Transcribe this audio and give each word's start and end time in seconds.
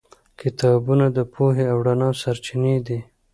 کتابونه 0.41 1.05
د 1.17 1.19
پوهې 1.33 1.65
او 1.73 1.77
رڼا 1.87 2.09
سرچینې 2.21 2.75
دي. 2.87 2.99